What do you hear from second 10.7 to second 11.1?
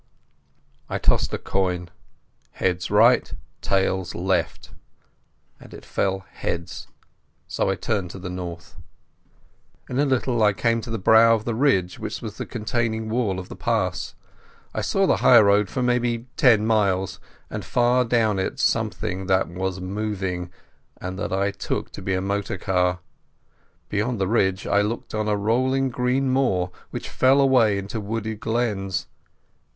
to the